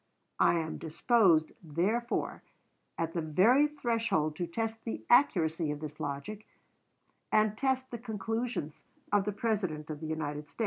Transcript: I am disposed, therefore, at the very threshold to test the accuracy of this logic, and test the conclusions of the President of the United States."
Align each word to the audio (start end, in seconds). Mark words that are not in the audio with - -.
I 0.39 0.55
am 0.55 0.79
disposed, 0.79 1.51
therefore, 1.61 2.41
at 2.97 3.13
the 3.13 3.21
very 3.21 3.67
threshold 3.67 4.35
to 4.37 4.47
test 4.47 4.83
the 4.83 5.03
accuracy 5.11 5.69
of 5.69 5.79
this 5.79 5.99
logic, 5.99 6.47
and 7.31 7.55
test 7.55 7.91
the 7.91 7.99
conclusions 7.99 8.81
of 9.11 9.25
the 9.25 9.31
President 9.31 9.91
of 9.91 9.99
the 9.99 10.07
United 10.07 10.47
States." 10.47 10.59